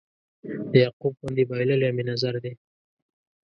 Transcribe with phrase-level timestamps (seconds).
[0.71, 2.53] د یعقوب غوندې بایللی مې نظر دی